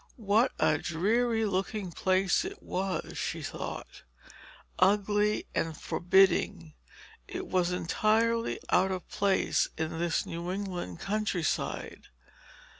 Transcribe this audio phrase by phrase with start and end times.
[0.17, 4.01] What a dreary looking place it was, she thought.
[4.79, 6.73] Ugly and forbidding,
[7.27, 12.07] it was entirely out of place in this New England countryside.